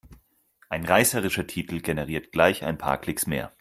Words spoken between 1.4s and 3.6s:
Titel generiert gleich ein paar Klicks mehr.